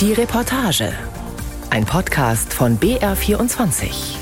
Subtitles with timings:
[0.00, 0.94] Die Reportage.
[1.68, 4.16] Ein Podcast von BR24.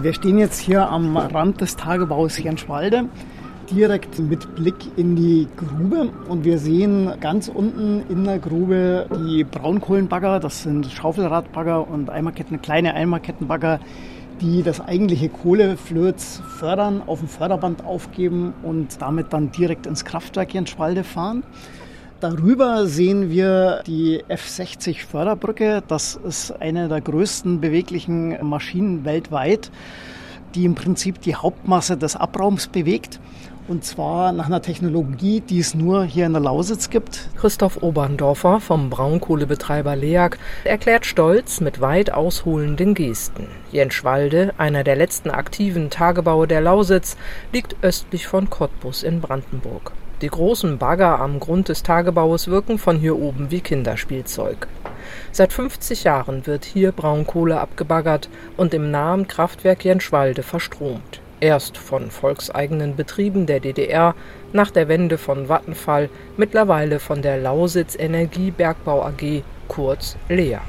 [0.00, 3.08] Wir stehen jetzt hier am Rand des Tagebaus Jenschwalde,
[3.68, 6.12] direkt mit Blick in die Grube.
[6.28, 12.62] Und wir sehen ganz unten in der Grube die Braunkohlenbagger, das sind Schaufelradbagger und Eimerketten,
[12.62, 13.80] kleine Eimerkettenbagger,
[14.40, 20.54] die das eigentliche Kohleflöz fördern, auf dem Förderband aufgeben und damit dann direkt ins Kraftwerk
[20.54, 21.42] Jenschwalde fahren.
[22.20, 25.82] Darüber sehen wir die F60 Förderbrücke.
[25.86, 29.70] Das ist eine der größten beweglichen Maschinen weltweit,
[30.54, 33.20] die im Prinzip die Hauptmasse des Abraums bewegt.
[33.68, 37.28] Und zwar nach einer Technologie, die es nur hier in der Lausitz gibt.
[37.36, 43.48] Christoph Oberndorfer vom Braunkohlebetreiber LEAG erklärt stolz mit weit ausholenden Gesten.
[43.72, 47.16] Jenschwalde, einer der letzten aktiven Tagebaue der Lausitz,
[47.52, 49.90] liegt östlich von Cottbus in Brandenburg.
[50.22, 54.68] Die großen Bagger am Grund des Tagebaues wirken von hier oben wie Kinderspielzeug.
[55.32, 61.20] Seit 50 Jahren wird hier Braunkohle abgebaggert und im nahen Kraftwerk Jenschwalde verstromt.
[61.40, 64.14] Erst von volkseigenen Betrieben der DDR,
[64.52, 70.62] nach der Wende von Vattenfall, mittlerweile von der Lausitz Energiebergbau AG, kurz LEAG.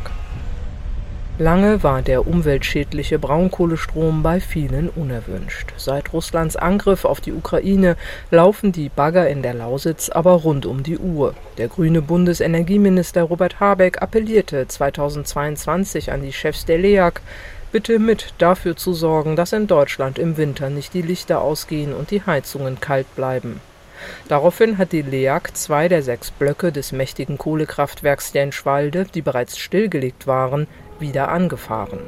[1.39, 5.71] Lange war der umweltschädliche Braunkohlestrom bei vielen unerwünscht.
[5.77, 7.95] Seit Russlands Angriff auf die Ukraine
[8.31, 11.35] laufen die Bagger in der Lausitz aber rund um die Uhr.
[11.59, 17.21] Der grüne Bundesenergieminister Robert Habeck appellierte 2022 an die Chefs der LEAG,
[17.77, 22.09] bitte mit dafür zu sorgen, dass in Deutschland im Winter nicht die Lichter ausgehen und
[22.09, 23.61] die Heizungen kalt bleiben.
[24.27, 30.25] Daraufhin hat die LEAG zwei der sechs Blöcke des mächtigen Kohlekraftwerks Jenschwalde, die bereits stillgelegt
[30.25, 30.65] waren,
[30.97, 31.99] wieder angefahren.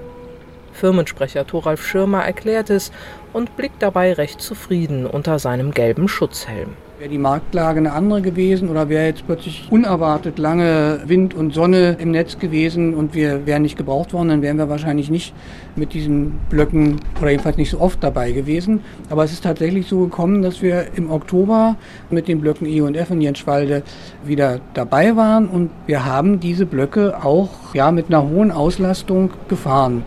[0.73, 2.91] Firmensprecher Thoralf Schirmer erklärt es
[3.31, 6.73] und blickt dabei recht zufrieden unter seinem gelben Schutzhelm.
[6.99, 11.95] Wäre die Marktlage eine andere gewesen oder wäre jetzt plötzlich unerwartet lange Wind und Sonne
[11.97, 15.33] im Netz gewesen und wir wären nicht gebraucht worden, dann wären wir wahrscheinlich nicht
[15.77, 18.81] mit diesen Blöcken oder jedenfalls nicht so oft dabei gewesen.
[19.09, 21.77] Aber es ist tatsächlich so gekommen, dass wir im Oktober
[22.09, 23.83] mit den Blöcken E und F in Jenschwalde
[24.25, 30.03] wieder dabei waren und wir haben diese Blöcke auch ja, mit einer hohen Auslastung gefahren.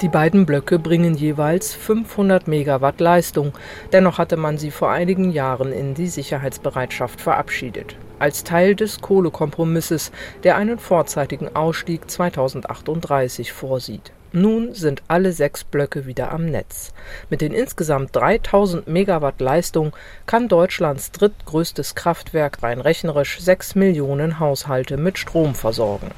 [0.00, 3.52] Die beiden Blöcke bringen jeweils 500 Megawatt Leistung.
[3.92, 7.96] Dennoch hatte man sie vor einigen Jahren in die Sicherheitsbereitschaft verabschiedet.
[8.20, 10.12] Als Teil des Kohlekompromisses,
[10.44, 14.12] der einen vorzeitigen Ausstieg 2038 vorsieht.
[14.30, 16.92] Nun sind alle sechs Blöcke wieder am Netz.
[17.28, 24.96] Mit den insgesamt 3000 Megawatt Leistung kann Deutschlands drittgrößtes Kraftwerk rein rechnerisch sechs Millionen Haushalte
[24.96, 26.12] mit Strom versorgen.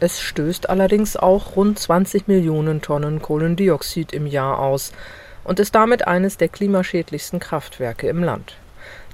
[0.00, 4.92] Es stößt allerdings auch rund 20 Millionen Tonnen Kohlendioxid im Jahr aus
[5.44, 8.56] und ist damit eines der klimaschädlichsten Kraftwerke im Land.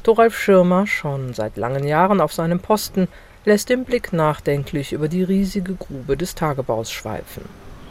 [0.02, 3.08] Thoralf Schirmer, schon seit langen Jahren auf seinem Posten,
[3.44, 7.44] lässt den Blick nachdenklich über die riesige Grube des Tagebaus schweifen.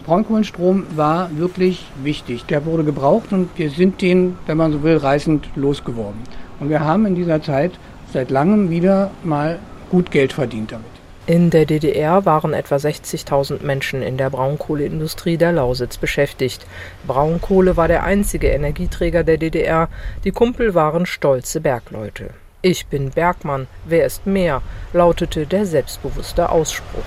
[0.05, 2.45] Braunkohlenstrom war wirklich wichtig.
[2.45, 6.21] Der wurde gebraucht und wir sind den, wenn man so will, reißend losgeworden.
[6.59, 7.73] Und wir haben in dieser Zeit
[8.11, 9.59] seit langem wieder mal
[9.91, 10.98] gut Geld verdient damit.
[11.29, 16.65] In der DDR waren etwa 60.000 Menschen in der Braunkohleindustrie der Lausitz beschäftigt.
[17.05, 19.89] Braunkohle war der einzige Energieträger der DDR,
[20.23, 22.31] die Kumpel waren stolze Bergleute.
[22.63, 24.63] Ich bin Bergmann, wer ist mehr?
[24.91, 27.05] lautete der selbstbewusste Ausspruch.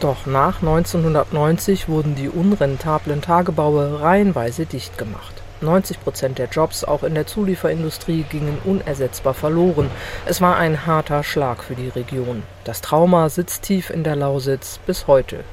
[0.00, 5.37] Doch nach 1990 wurden die unrentablen Tagebaue reihenweise dicht gemacht.
[5.62, 9.90] 90 Prozent der Jobs auch in der Zulieferindustrie gingen unersetzbar verloren.
[10.26, 12.42] Es war ein harter Schlag für die Region.
[12.64, 15.44] Das Trauma sitzt tief in der Lausitz bis heute.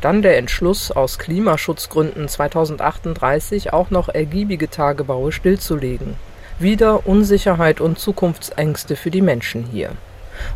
[0.00, 6.16] Dann der Entschluss, aus Klimaschutzgründen 2038 auch noch ergiebige Tagebaue stillzulegen.
[6.58, 9.90] Wieder Unsicherheit und Zukunftsängste für die Menschen hier.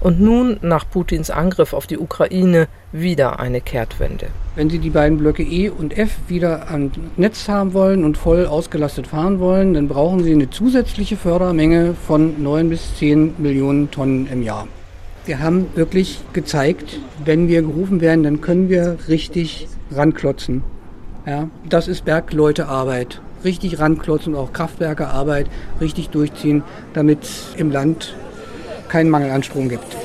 [0.00, 4.28] Und nun, nach Putins Angriff auf die Ukraine, wieder eine Kehrtwende.
[4.54, 8.46] Wenn Sie die beiden Blöcke E und F wieder am Netz haben wollen und voll
[8.46, 14.28] ausgelastet fahren wollen, dann brauchen Sie eine zusätzliche Fördermenge von 9 bis 10 Millionen Tonnen
[14.32, 14.66] im Jahr.
[15.26, 20.62] Wir haben wirklich gezeigt, wenn wir gerufen werden, dann können wir richtig ranklotzen.
[21.26, 23.20] Ja, das ist Bergleutearbeit.
[23.44, 25.46] Richtig ranklotzen und auch Kraftwerkearbeit
[25.80, 26.62] richtig durchziehen,
[26.94, 27.28] damit
[27.58, 28.14] im Land
[28.88, 29.96] keinen Mangel an Strom gibt.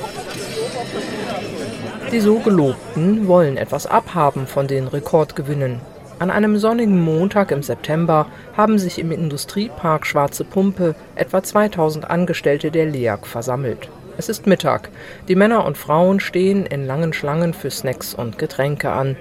[2.12, 5.80] Die so Gelobten wollen etwas abhaben von den Rekordgewinnen.
[6.20, 8.26] An einem sonnigen Montag im September
[8.56, 13.88] haben sich im Industriepark Schwarze Pumpe etwa 2000 Angestellte der LEAG versammelt.
[14.16, 14.90] Es ist Mittag.
[15.26, 19.16] Die Männer und Frauen stehen in langen Schlangen für Snacks und Getränke an.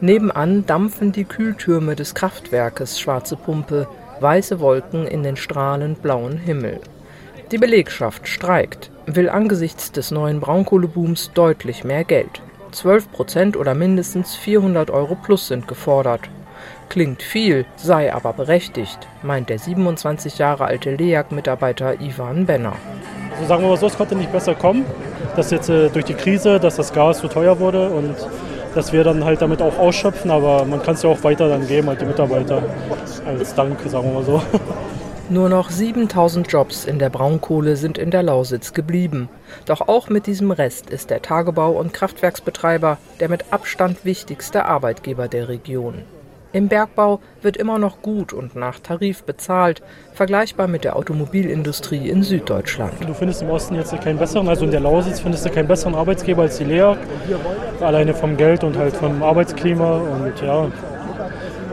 [0.00, 3.88] Nebenan dampfen die Kühltürme des Kraftwerkes Schwarze Pumpe,
[4.20, 6.80] weiße Wolken in den strahlend blauen Himmel.
[7.52, 12.42] Die Belegschaft streikt, will angesichts des neuen Braunkohlebooms deutlich mehr Geld.
[12.72, 16.22] 12 Prozent oder mindestens 400 Euro plus sind gefordert.
[16.88, 22.72] Klingt viel, sei aber berechtigt, meint der 27 Jahre alte LEAG-Mitarbeiter Ivan Benner.
[23.34, 24.84] Also sagen wir mal so, es konnte nicht besser kommen,
[25.36, 28.16] dass jetzt äh, durch die Krise, dass das Gas zu teuer wurde und
[28.74, 31.64] dass wir dann halt damit auch ausschöpfen, aber man kann es ja auch weiter dann
[31.68, 32.60] geben, halt die Mitarbeiter
[33.24, 34.42] als Dank, sagen wir mal so.
[35.28, 39.28] Nur noch 7000 Jobs in der Braunkohle sind in der Lausitz geblieben.
[39.64, 45.26] Doch auch mit diesem Rest ist der Tagebau- und Kraftwerksbetreiber der mit Abstand wichtigste Arbeitgeber
[45.26, 46.04] der Region.
[46.52, 49.82] Im Bergbau wird immer noch gut und nach Tarif bezahlt,
[50.14, 52.92] vergleichbar mit der Automobilindustrie in Süddeutschland.
[53.04, 55.96] Du findest im Osten jetzt keinen besseren, also in der Lausitz findest du keinen besseren
[55.96, 56.98] Arbeitsgeber als die LEAG.
[57.80, 60.70] Alleine vom Geld und halt vom Arbeitsklima und ja,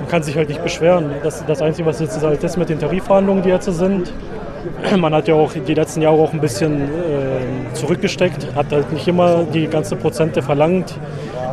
[0.04, 1.12] man kann sich halt nicht beschweren.
[1.24, 4.12] Das, das Einzige, was jetzt ist, halt ist mit den Tarifverhandlungen, die jetzt sind.
[4.98, 9.08] Man hat ja auch die letzten Jahre auch ein bisschen äh, zurückgesteckt, hat halt nicht
[9.08, 11.00] immer die ganze Prozente verlangt.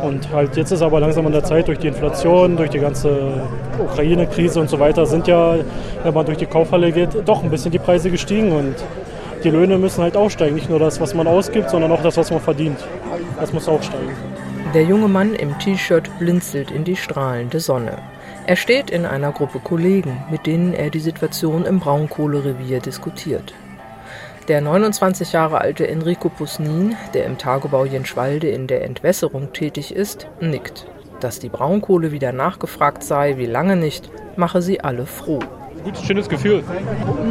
[0.03, 3.41] Und halt jetzt ist aber langsam an der Zeit durch die Inflation, durch die ganze
[3.79, 5.55] Ukraine-Krise und so weiter, sind ja,
[6.03, 8.75] wenn man durch die Kaufhalle geht, doch ein bisschen die Preise gestiegen und
[9.45, 10.55] die Löhne müssen halt auch steigen.
[10.55, 12.79] Nicht nur das, was man ausgibt, sondern auch das, was man verdient.
[13.39, 14.11] Das muss auch steigen.
[14.73, 17.97] Der junge Mann im T-Shirt blinzelt in die strahlende Sonne.
[18.47, 23.53] Er steht in einer Gruppe Kollegen, mit denen er die Situation im Braunkohlerevier diskutiert.
[24.47, 30.27] Der 29 Jahre alte Enrico Pusnin, der im Tagebau Jenschwalde in der Entwässerung tätig ist,
[30.39, 30.87] nickt.
[31.19, 35.39] Dass die Braunkohle wieder nachgefragt sei, wie lange nicht, mache sie alle froh.
[35.83, 36.63] Gutes, schönes Gefühl.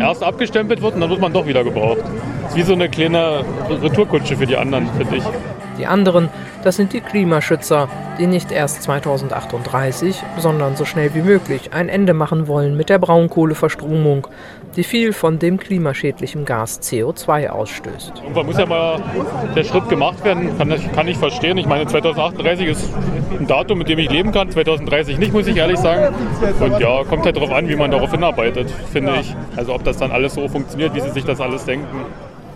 [0.00, 2.04] Erst abgestempelt wird und dann wird man doch wieder gebraucht.
[2.54, 5.24] Wie so eine kleine Retourkutsche für die anderen, finde ich.
[5.80, 6.28] Die anderen,
[6.62, 7.88] das sind die Klimaschützer,
[8.18, 12.98] die nicht erst 2038, sondern so schnell wie möglich ein Ende machen wollen mit der
[12.98, 14.26] Braunkohleverstromung,
[14.76, 18.12] die viel von dem klimaschädlichen Gas CO2 ausstößt.
[18.22, 19.02] Irgendwann muss ja mal
[19.56, 21.56] der Schritt gemacht werden, kann ich, kann ich verstehen.
[21.56, 22.90] Ich meine, 2038 ist
[23.38, 26.14] ein Datum, mit dem ich leben kann, 2030 nicht, muss ich ehrlich sagen.
[26.60, 29.34] Und ja, kommt halt darauf an, wie man darauf hinarbeitet, finde ich.
[29.56, 32.04] Also ob das dann alles so funktioniert, wie sie sich das alles denken.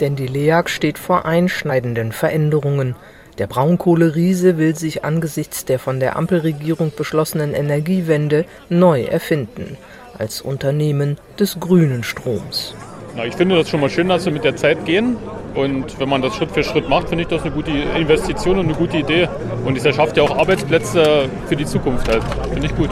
[0.01, 2.97] Denn die LEAG steht vor einschneidenden Veränderungen.
[3.39, 9.77] Der Braunkohleriese will sich angesichts der von der Ampelregierung beschlossenen Energiewende neu erfinden,
[10.17, 12.77] als Unternehmen des grünen Stroms.
[13.17, 15.17] Na, ich finde das schon mal schön, dass wir mit der Zeit gehen.
[15.55, 18.67] Und wenn man das Schritt für Schritt macht, finde ich das eine gute Investition und
[18.67, 19.29] eine gute Idee.
[19.65, 22.23] Und es erschafft ja auch Arbeitsplätze für die Zukunft halt.
[22.53, 22.91] Finde ich gut.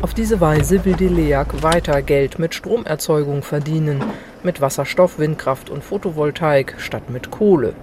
[0.00, 4.02] Auf diese Weise will die LEAG weiter Geld mit Stromerzeugung verdienen,
[4.42, 7.74] mit Wasserstoff, Windkraft und Photovoltaik statt mit Kohle.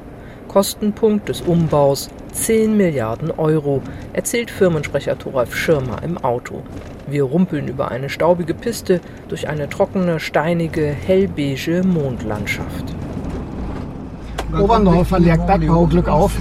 [0.49, 3.81] Kostenpunkt des Umbaus 10 Milliarden Euro,
[4.13, 6.63] erzählt Firmensprecher Thoralf Schirmer im Auto.
[7.07, 8.99] Wir rumpeln über eine staubige Piste
[9.29, 12.95] durch eine trockene, steinige, hellbeige Mondlandschaft.
[14.57, 16.31] Oberndorfer Lehrg Bergbau, Glück auf.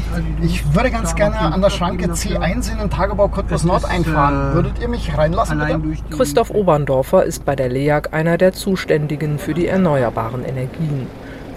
[0.40, 4.54] Ich würde ganz gerne an der Schranke C1 in den Tagebau Cottbus Nord einfahren.
[4.54, 5.80] Würdet ihr mich reinlassen, bitte?
[6.16, 11.06] Christoph Oberndorfer ist bei der LEAG einer der Zuständigen für die erneuerbaren Energien.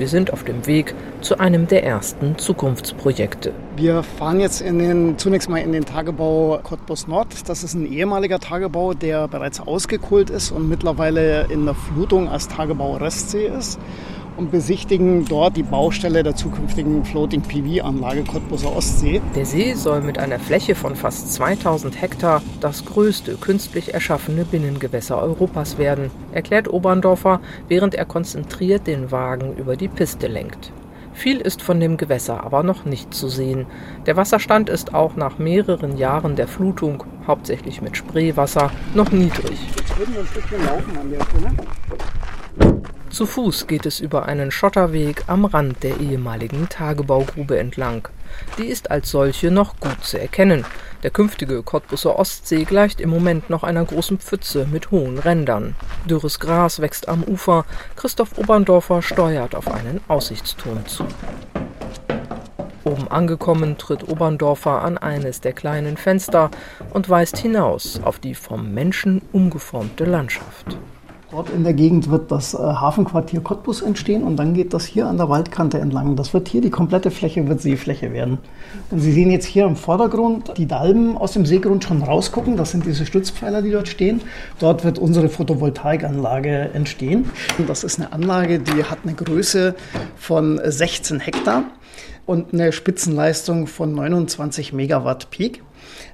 [0.02, 3.54] Wir sind auf dem Weg zu einem der ersten Zukunftsprojekte.
[3.76, 7.48] Wir fahren jetzt den, zunächst mal in den Tagebau Cottbus Nord.
[7.48, 12.48] Das ist ein ehemaliger Tagebau, der bereits ausgekohlt ist und mittlerweile in der Flutung als
[12.48, 13.80] Tagebau Restsee ist
[14.42, 19.22] und besichtigen dort die Baustelle der zukünftigen Floating PV-Anlage Cottbuser Ostsee.
[19.36, 25.22] Der See soll mit einer Fläche von fast 2000 Hektar das größte künstlich erschaffene Binnengewässer
[25.22, 30.74] Europas werden, erklärt Oberndorfer, während er konzentriert den Wagen über die Piste lenkt.
[31.14, 33.68] Viel ist von dem Gewässer aber noch nicht zu sehen.
[34.08, 39.60] Der Wasserstand ist auch nach mehreren Jahren der Flutung, hauptsächlich mit Spreewasser, noch niedrig.
[39.78, 42.21] Jetzt würden wir ein Stückchen laufen an der Stelle.
[43.12, 48.08] Zu Fuß geht es über einen Schotterweg am Rand der ehemaligen Tagebaugrube entlang.
[48.58, 50.66] Die ist als solche noch gut zu erkennen.
[51.04, 55.76] Der künftige Cottbuser Ostsee gleicht im Moment noch einer großen Pfütze mit hohen Rändern.
[56.06, 57.66] Dürres Gras wächst am Ufer.
[57.98, 61.06] Christoph Oberndorfer steuert auf einen Aussichtsturm zu.
[62.86, 66.50] Oben angekommen tritt Oberndorfer an eines der kleinen Fenster
[66.94, 70.78] und weist hinaus auf die vom Menschen umgeformte Landschaft.
[71.32, 75.08] Dort in der Gegend wird das äh, Hafenquartier Cottbus entstehen und dann geht das hier
[75.08, 76.18] an der Waldkante entlang.
[76.18, 78.40] Das wird hier die komplette Fläche wird Seefläche werden.
[78.90, 82.58] Und Sie sehen jetzt hier im Vordergrund die Dalben aus dem Seegrund schon rausgucken.
[82.58, 84.20] Das sind diese Stützpfeiler, die dort stehen.
[84.60, 87.30] Dort wird unsere Photovoltaikanlage entstehen.
[87.58, 89.76] Und das ist eine Anlage, die hat eine Größe
[90.18, 91.64] von 16 Hektar
[92.26, 95.64] und eine Spitzenleistung von 29 Megawatt Peak.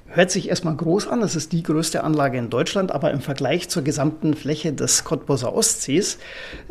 [0.09, 3.67] Hört sich erstmal groß an, es ist die größte Anlage in Deutschland, aber im Vergleich
[3.67, 6.17] zur gesamten Fläche des Cottbuser Ostsees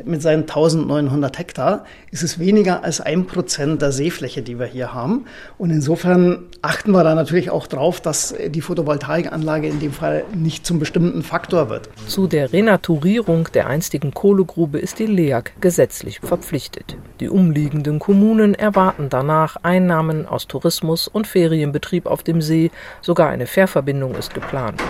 [0.04, 4.94] mit seinen 1900 Hektar ist es weniger als ein Prozent der Seefläche, die wir hier
[4.94, 5.26] haben.
[5.58, 10.64] Und insofern achten wir da natürlich auch drauf, dass die Photovoltaikanlage in dem Fall nicht
[10.66, 11.90] zum bestimmten Faktor wird.
[12.08, 16.96] Zu der Renaturierung der einstigen Kohlegrube ist die LEAG gesetzlich verpflichtet.
[17.20, 22.70] Die umliegenden Kommunen erwarten danach Einnahmen aus Tourismus und Ferienbetrieb auf dem See,
[23.02, 24.82] sogar eine Fährverbindung ist geplant.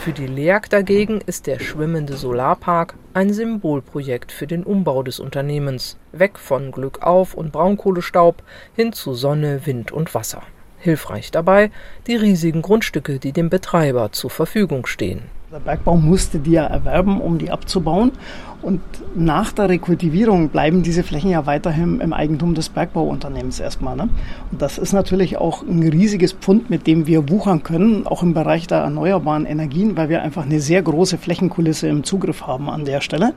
[0.00, 5.98] Für die LEAG dagegen ist der schwimmende Solarpark ein Symbolprojekt für den Umbau des Unternehmens,
[6.12, 8.42] weg von Glückauf und Braunkohlestaub
[8.74, 10.42] hin zu Sonne, Wind und Wasser.
[10.78, 11.70] Hilfreich dabei
[12.06, 15.22] die riesigen Grundstücke, die dem Betreiber zur Verfügung stehen.
[15.50, 18.12] Der Bergbau musste die ja erwerben, um die abzubauen.
[18.60, 18.82] Und
[19.16, 23.96] nach der Rekultivierung bleiben diese Flächen ja weiterhin im Eigentum des Bergbauunternehmens erstmal.
[23.96, 24.10] Ne?
[24.52, 28.34] Und das ist natürlich auch ein riesiges Pfund, mit dem wir wuchern können, auch im
[28.34, 32.84] Bereich der erneuerbaren Energien, weil wir einfach eine sehr große Flächenkulisse im Zugriff haben an
[32.84, 33.32] der Stelle.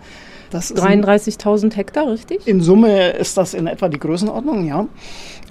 [0.52, 2.48] 33.000 Hektar, richtig?
[2.48, 4.88] In Summe ist das in etwa die Größenordnung, ja.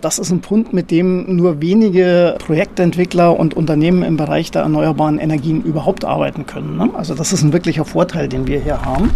[0.00, 5.18] Das ist ein Punkt, mit dem nur wenige Projektentwickler und Unternehmen im Bereich der erneuerbaren
[5.18, 6.78] Energien überhaupt arbeiten können.
[6.78, 6.90] Ne?
[6.94, 9.10] Also das ist ein wirklicher Vorteil, den wir hier haben.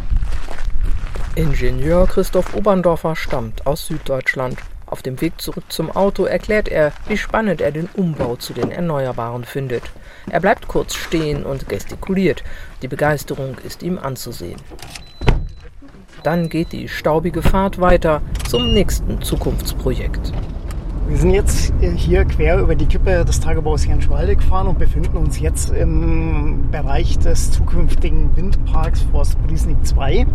[1.36, 4.58] Ingenieur Christoph Oberndorfer stammt aus Süddeutschland.
[4.86, 8.70] Auf dem Weg zurück zum Auto erklärt er, wie spannend er den Umbau zu den
[8.70, 9.82] Erneuerbaren findet.
[10.30, 12.44] Er bleibt kurz stehen und gestikuliert.
[12.82, 14.60] Die Begeisterung ist ihm anzusehen.
[16.24, 20.32] Dann geht die staubige Fahrt weiter zum nächsten Zukunftsprojekt.
[21.06, 25.18] Wir sind jetzt äh, hier quer über die Kippe des Tagebaus Jernschwalde gefahren und befinden
[25.18, 30.26] uns jetzt im Bereich des zukünftigen Windparks Forst Briesnik 2.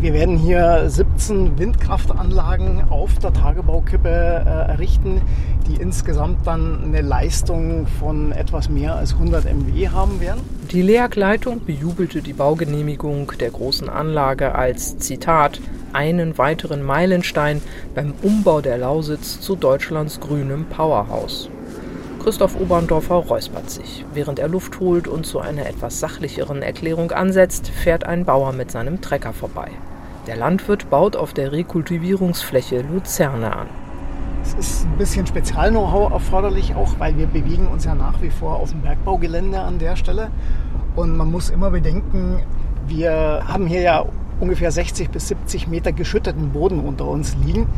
[0.00, 5.20] Wir werden hier 17 Windkraftanlagen auf der Tagebaukippe äh, errichten,
[5.68, 10.40] die insgesamt dann eine Leistung von etwas mehr als 100 MW haben werden.
[10.72, 15.60] Die LEAG-Leitung bejubelte die Baugenehmigung der großen Anlage als Zitat
[15.92, 17.60] einen weiteren Meilenstein
[17.94, 21.50] beim Umbau der Lausitz zu Deutschlands grünem Powerhouse.
[22.22, 24.06] Christoph Oberndorfer räuspert sich.
[24.14, 28.70] Während er Luft holt und zu einer etwas sachlicheren Erklärung ansetzt, fährt ein Bauer mit
[28.70, 29.68] seinem Trecker vorbei.
[30.26, 33.66] Der Landwirt baut auf der Rekultivierungsfläche Luzerne an.
[34.42, 38.56] Es ist ein bisschen Spezial-Know-how erforderlich, auch weil wir bewegen uns ja nach wie vor
[38.56, 40.30] auf dem Bergbaugelände an der Stelle.
[40.94, 42.38] Und man muss immer bedenken,
[42.86, 44.04] wir haben hier ja
[44.42, 47.68] ungefähr 60 bis 70 Meter geschütteten Boden unter uns liegen.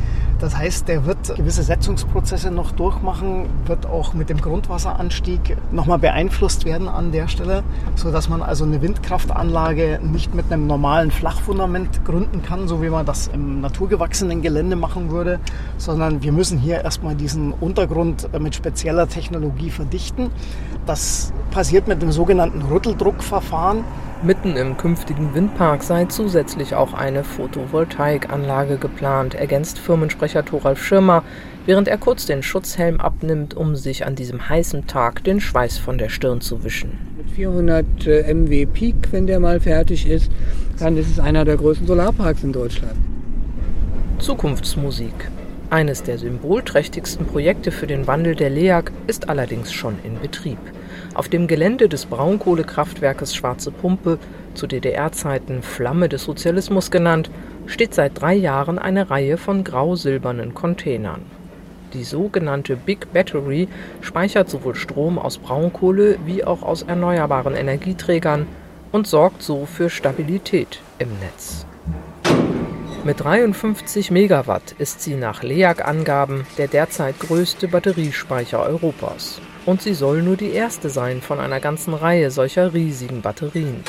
[0.40, 6.64] Das heißt, der wird gewisse Setzungsprozesse noch durchmachen, wird auch mit dem Grundwasseranstieg nochmal beeinflusst
[6.64, 7.64] werden an der Stelle,
[7.96, 13.04] sodass man also eine Windkraftanlage nicht mit einem normalen Flachfundament gründen kann, so wie man
[13.04, 15.40] das im naturgewachsenen Gelände machen würde,
[15.76, 20.30] sondern wir müssen hier erstmal diesen Untergrund mit spezieller Technologie verdichten.
[20.86, 23.84] Das passiert mit dem sogenannten Rütteldruckverfahren.
[24.24, 31.22] Mitten im künftigen Windpark sei zusätzlich auch eine Photovoltaikanlage geplant, ergänzt Firmensprecher Thoralf Schirmer,
[31.66, 35.98] während er kurz den Schutzhelm abnimmt, um sich an diesem heißen Tag den Schweiß von
[35.98, 36.92] der Stirn zu wischen.
[37.18, 40.32] Mit 400 äh, MW Peak, wenn der mal fertig ist,
[40.78, 42.96] dann ist es einer der größten Solarparks in Deutschland.
[44.20, 45.30] Zukunftsmusik.
[45.68, 50.58] Eines der symbolträchtigsten Projekte für den Wandel der LEAG ist allerdings schon in Betrieb.
[51.14, 54.18] Auf dem Gelände des Braunkohlekraftwerkes Schwarze Pumpe,
[54.54, 57.30] zu DDR-Zeiten Flamme des Sozialismus genannt,
[57.66, 61.22] steht seit drei Jahren eine Reihe von grau-silbernen Containern.
[61.92, 63.68] Die sogenannte Big Battery
[64.00, 68.46] speichert sowohl Strom aus Braunkohle wie auch aus erneuerbaren Energieträgern
[68.90, 71.64] und sorgt so für Stabilität im Netz.
[73.04, 80.22] Mit 53 Megawatt ist sie nach LEAG-Angaben der derzeit größte Batteriespeicher Europas und sie soll
[80.22, 83.82] nur die erste sein von einer ganzen Reihe solcher riesigen Batterien.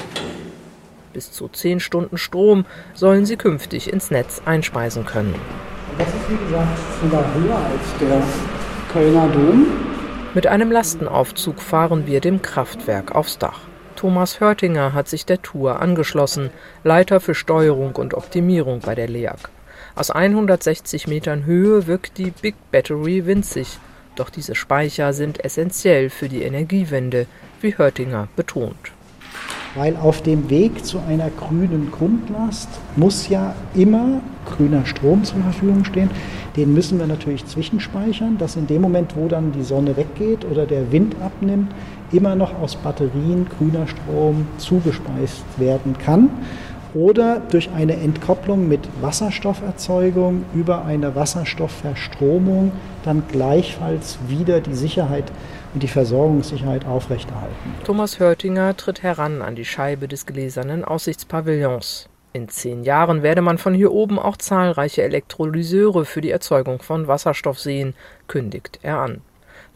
[1.13, 5.35] Bis zu 10 Stunden Strom sollen sie künftig ins Netz einspeisen können.
[5.97, 8.21] Das ist wie gesagt sogar höher als der
[8.91, 9.65] Kölner Dom.
[10.33, 13.61] Mit einem Lastenaufzug fahren wir dem Kraftwerk aufs Dach.
[13.95, 16.49] Thomas Hörtinger hat sich der Tour angeschlossen,
[16.83, 19.49] Leiter für Steuerung und Optimierung bei der LEAG.
[19.95, 23.79] Aus 160 Metern Höhe wirkt die Big Battery winzig,
[24.15, 27.27] doch diese Speicher sind essentiell für die Energiewende,
[27.61, 28.91] wie Hörtinger betont.
[29.75, 35.83] Weil auf dem Weg zu einer grünen Grundlast muss ja immer grüner Strom zur Verfügung
[35.83, 36.09] stehen.
[36.55, 40.65] Den müssen wir natürlich zwischenspeichern, dass in dem Moment, wo dann die Sonne weggeht oder
[40.65, 41.73] der Wind abnimmt,
[42.13, 46.29] immer noch aus Batterien grüner Strom zugespeist werden kann
[46.95, 52.71] oder durch eine Entkopplung mit Wasserstofferzeugung über eine Wasserstoffverstromung
[53.03, 55.31] dann gleichfalls wieder die Sicherheit
[55.73, 57.75] und die Versorgungssicherheit aufrechterhalten.
[57.83, 62.09] Thomas Hörtinger tritt heran an die Scheibe des gläsernen Aussichtspavillons.
[62.31, 67.07] In zehn Jahren werde man von hier oben auch zahlreiche Elektrolyseure für die Erzeugung von
[67.07, 67.93] Wasserstoff sehen,
[68.27, 69.21] kündigt er an.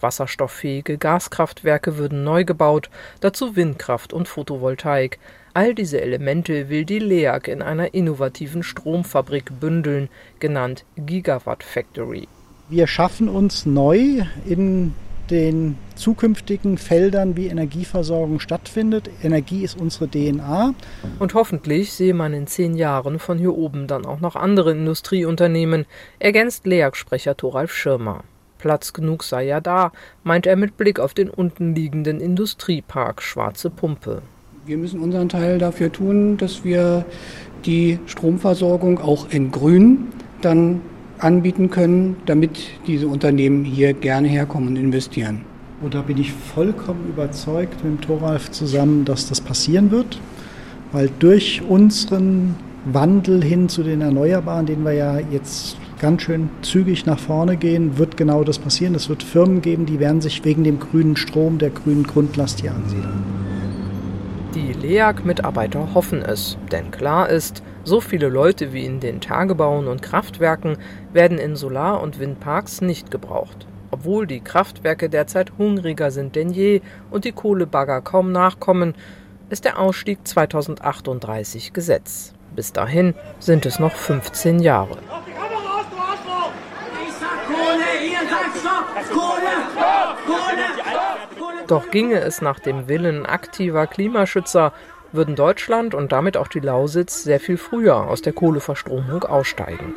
[0.02, 2.90] Wasserstofffähige Gaskraftwerke würden neu gebaut,
[3.22, 5.20] dazu Windkraft und Photovoltaik.
[5.54, 12.28] All diese Elemente will die LEAG in einer innovativen Stromfabrik bündeln, genannt Gigawatt Factory.
[12.70, 14.94] Wir schaffen uns neu in
[15.32, 19.10] den zukünftigen Feldern, wie Energieversorgung stattfindet.
[19.24, 20.74] Energie ist unsere DNA.
[21.20, 25.86] Und hoffentlich sehe man in zehn Jahren von hier oben dann auch noch andere Industrieunternehmen,
[26.20, 28.24] ergänzt LEAG-Sprecher Thoralf Schirmer.
[28.58, 29.92] Platz genug sei ja da,
[30.24, 34.22] meint er mit Blick auf den unten liegenden Industriepark Schwarze Pumpe.
[34.70, 37.04] Wir müssen unseren Teil dafür tun, dass wir
[37.66, 40.10] die Stromversorgung auch in Grün
[40.42, 40.82] dann
[41.18, 42.52] anbieten können, damit
[42.86, 45.42] diese Unternehmen hier gerne herkommen und investieren.
[45.82, 50.22] Und da bin ich vollkommen überzeugt mit dem Thoralf zusammen, dass das passieren wird,
[50.92, 52.54] weil durch unseren
[52.86, 57.98] Wandel hin zu den Erneuerbaren, den wir ja jetzt ganz schön zügig nach vorne gehen,
[57.98, 58.94] wird genau das passieren.
[58.94, 62.72] Es wird Firmen geben, die werden sich wegen dem grünen Strom, der grünen Grundlast hier
[62.72, 63.59] ansiedeln.
[64.56, 70.02] Die LEAG-Mitarbeiter hoffen es, denn klar ist, so viele Leute wie in den Tagebauen und
[70.02, 70.78] Kraftwerken
[71.14, 73.68] werden in Solar- und Windparks nicht gebraucht.
[73.92, 78.96] Obwohl die Kraftwerke derzeit hungriger sind denn je und die Kohlebagger kaum nachkommen,
[79.50, 82.34] ist der Ausstieg 2038 Gesetz.
[82.56, 84.98] Bis dahin sind es noch 15 Jahre.
[91.70, 94.74] Doch ginge es nach dem Willen aktiver Klimaschützer,
[95.12, 99.94] würden Deutschland und damit auch die Lausitz sehr viel früher aus der Kohleverstromung aussteigen.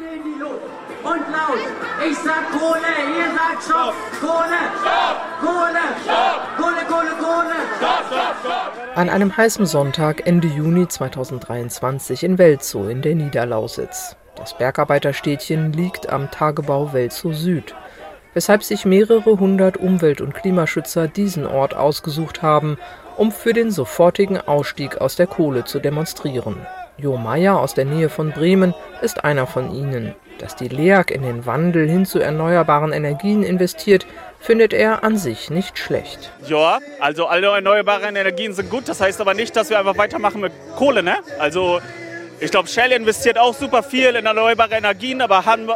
[1.03, 1.59] Und laut,
[2.07, 8.37] ich sag Kohle, ihr sagt Stopp, Kohle, Stopp, Kohle, Stopp, Kohle, Kohle, Kohle, Stopp, Stopp,
[8.45, 8.99] Stopp.
[8.99, 14.17] An einem heißen Sonntag Ende Juni 2023 in Welzow in der Niederlausitz.
[14.35, 17.75] Das Bergarbeiterstädtchen liegt am Tagebau Welzow Süd
[18.35, 22.79] weshalb sich mehrere hundert Umwelt- und Klimaschützer diesen Ort ausgesucht haben,
[23.17, 26.67] um für den sofortigen Ausstieg aus der Kohle zu demonstrieren.
[26.99, 30.15] Jo Meyer aus der Nähe von Bremen ist einer von ihnen.
[30.39, 34.07] Dass die LEAG in den Wandel hin zu erneuerbaren Energien investiert,
[34.41, 36.33] findet er an sich nicht schlecht.
[36.47, 38.89] Ja, also alle erneuerbaren Energien sind gut.
[38.89, 41.03] Das heißt aber nicht, dass wir einfach weitermachen mit Kohle.
[41.03, 41.17] Ne?
[41.39, 41.81] Also
[42.41, 45.69] ich glaube, Shell investiert auch super viel in erneuerbare Energien, aber haben,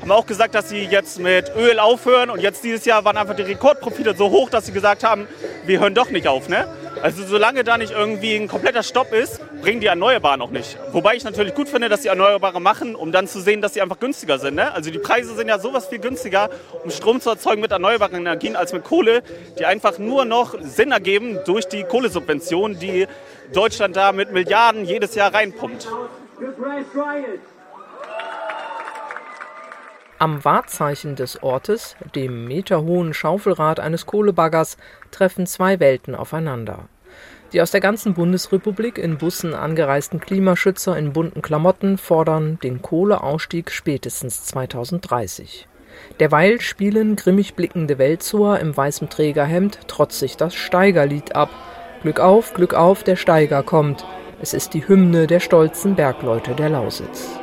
[0.00, 3.36] haben auch gesagt, dass sie jetzt mit Öl aufhören und jetzt dieses Jahr waren einfach
[3.36, 5.28] die Rekordprofite so hoch, dass sie gesagt haben,
[5.66, 6.48] wir hören doch nicht auf.
[6.48, 6.66] Ne?
[7.02, 10.78] Also solange da nicht irgendwie ein kompletter Stopp ist, bringen die Erneuerbaren auch nicht.
[10.92, 13.82] Wobei ich natürlich gut finde, dass die Erneuerbare machen, um dann zu sehen, dass sie
[13.82, 14.54] einfach günstiger sind.
[14.54, 14.72] Ne?
[14.72, 16.48] Also die Preise sind ja sowas viel günstiger,
[16.82, 19.22] um Strom zu erzeugen mit erneuerbaren Energien als mit Kohle,
[19.58, 23.06] die einfach nur noch Sinn ergeben durch die Kohlesubvention, die
[23.52, 25.88] Deutschland da mit Milliarden jedes Jahr reinpumpt.
[30.20, 34.76] Am Wahrzeichen des Ortes, dem meterhohen Schaufelrad eines Kohlebaggers,
[35.10, 36.90] treffen zwei Welten aufeinander.
[37.54, 43.70] Die aus der ganzen Bundesrepublik in Bussen angereisten Klimaschützer in bunten Klamotten fordern den Kohleausstieg
[43.70, 45.66] spätestens 2030.
[46.20, 51.48] Derweil spielen grimmig blickende Weltzower im weißen Trägerhemd trotzig das Steigerlied ab.
[52.02, 54.04] Glück auf, Glück auf, der Steiger kommt.
[54.42, 57.39] Es ist die Hymne der stolzen Bergleute der Lausitz.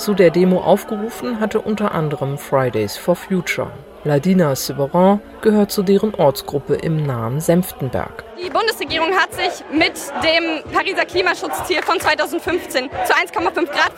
[0.00, 3.70] Zu der Demo aufgerufen hatte unter anderem Fridays for Future.
[4.02, 8.24] Ladina Severin gehört zu deren Ortsgruppe im nahen Senftenberg.
[8.42, 9.92] Die Bundesregierung hat sich mit
[10.24, 13.92] dem Pariser Klimaschutzziel von 2015 zu 1,5 Grad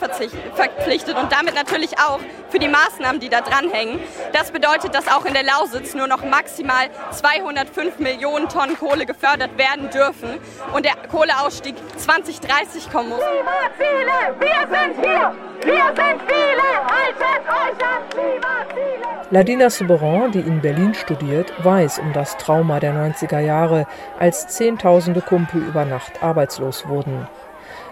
[0.55, 4.01] verpflichtet und damit natürlich auch für die Maßnahmen, die da dranhängen.
[4.33, 9.57] Das bedeutet, dass auch in der Lausitz nur noch maximal 205 Millionen Tonnen Kohle gefördert
[9.57, 10.31] werden dürfen
[10.73, 13.21] und der Kohleausstieg 2030 kommen muss.
[13.21, 15.33] Klimaziele, wir sind hier,
[15.65, 19.07] wir sind viele, haltet euch an Klimaziele.
[19.31, 23.87] Ladina Souberan, die in Berlin studiert, weiß um das Trauma der 90er Jahre,
[24.19, 27.27] als Zehntausende Kumpel über Nacht arbeitslos wurden.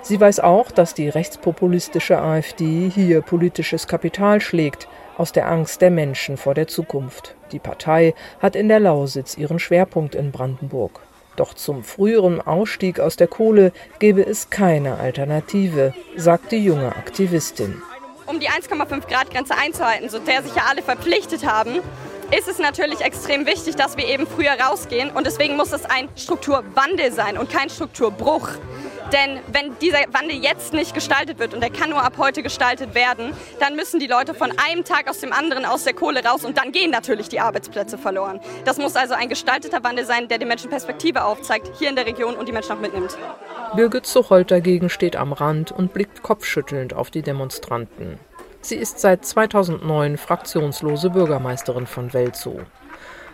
[0.04, 5.92] Sie weiß auch, dass die rechtspopulistische AfD hier politisches Kapital schlägt, aus der Angst der
[5.92, 7.36] Menschen vor der Zukunft.
[7.52, 11.02] Die Partei hat in der Lausitz ihren Schwerpunkt in Brandenburg.
[11.36, 17.82] Doch zum früheren Ausstieg aus der Kohle gebe es keine Alternative, sagt die junge Aktivistin.
[18.28, 21.80] um die 1,5 Grad Grenze einzuhalten, so der sich ja alle verpflichtet haben,
[22.38, 25.12] ist es natürlich extrem wichtig, dass wir eben früher rausgehen.
[25.12, 28.48] Und deswegen muss es ein Strukturwandel sein und kein Strukturbruch.
[29.12, 32.96] Denn wenn dieser Wandel jetzt nicht gestaltet wird, und der kann nur ab heute gestaltet
[32.96, 36.46] werden, dann müssen die Leute von einem Tag aus dem anderen aus der Kohle raus
[36.46, 38.40] und dann gehen natürlich die Arbeitsplätze verloren.
[38.64, 42.06] Das muss also ein gestalteter Wandel sein, der den Menschen Perspektive aufzeigt, hier in der
[42.06, 43.18] Region und die Menschen auch mitnimmt.
[43.76, 48.20] Birgit Zuchold dagegen steht am Rand und blickt kopfschüttelnd auf die Demonstranten.
[48.62, 52.62] Sie ist seit 2009 fraktionslose Bürgermeisterin von Welzow.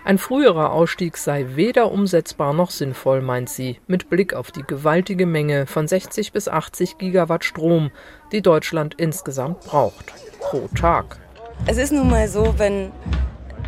[0.08, 5.26] Ein früherer Ausstieg sei weder umsetzbar noch sinnvoll, meint sie, mit Blick auf die gewaltige
[5.26, 7.92] Menge von 60 bis 80 Gigawatt Strom,
[8.32, 11.20] die Deutschland insgesamt braucht, pro Tag.
[11.66, 12.94] Es ist nun mal so, wenn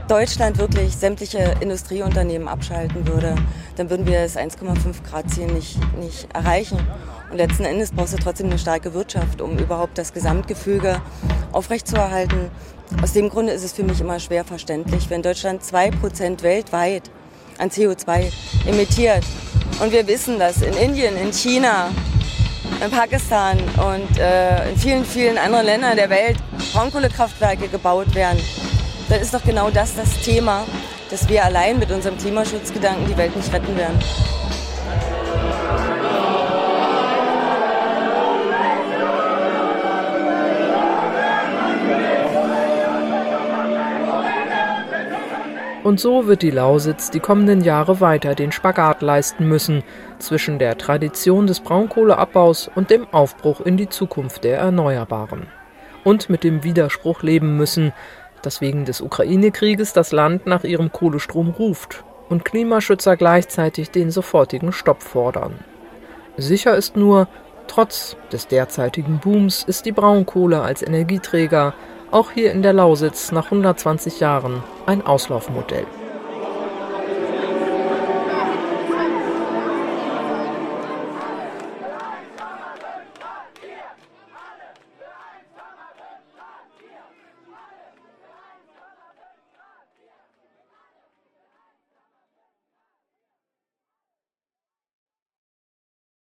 [0.08, 3.36] Deutschland wirklich sämtliche Industrieunternehmen abschalten würde,
[3.75, 6.80] dann würden wir das 1,5 Grad Ziel nicht, nicht erreichen.
[7.30, 11.02] Und letzten Endes brauchst du trotzdem eine starke Wirtschaft, um überhaupt das Gesamtgefüge
[11.52, 12.49] aufrechtzuerhalten.
[13.02, 17.04] Aus dem Grunde ist es für mich immer schwer verständlich, wenn Deutschland 2% weltweit
[17.58, 18.32] an CO2
[18.67, 19.23] emittiert.
[19.80, 21.91] Und wir wissen, dass in Indien, in China,
[22.84, 26.38] in Pakistan und äh, in vielen, vielen anderen Ländern der Welt
[26.73, 28.39] Braunkohlekraftwerke gebaut werden.
[29.08, 30.65] Dann ist doch genau das das Thema,
[31.10, 33.97] dass wir allein mit unserem Klimaschutzgedanken die Welt nicht retten werden.
[45.84, 49.84] Und so wird die Lausitz die kommenden Jahre weiter den Spagat leisten müssen
[50.20, 55.48] zwischen der Tradition des Braunkohleabbaus und dem Aufbruch in die Zukunft der Erneuerbaren.
[56.04, 57.94] Und mit dem Widerspruch leben müssen,
[58.42, 64.74] dass wegen des Ukraine-Krieges das Land nach ihrem Kohlestrom ruft und Klimaschützer gleichzeitig den sofortigen
[64.74, 65.60] Stopp fordern.
[66.36, 67.28] Sicher ist nur,
[67.68, 71.74] trotz des derzeitigen Booms ist die Braunkohle als Energieträger
[72.12, 75.86] auch hier in der Lausitz nach 120 Jahren ein Auslaufmodell.